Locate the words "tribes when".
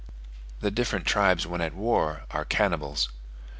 1.05-1.61